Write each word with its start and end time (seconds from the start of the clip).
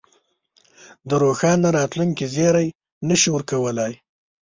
د 1.09 1.11
روښانه 1.23 1.67
راتلونکې 1.77 2.25
زېری 2.35 2.67
نه 3.07 3.15
شي 3.21 3.29
ورکولای. 3.35 3.93